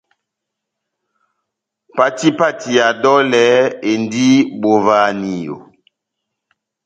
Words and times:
Pati 1.95 2.29
pati 2.39 2.69
ya 2.77 2.87
dolɛ 3.03 3.43
endi 3.91 4.27
bovahaniyo. 4.61 5.55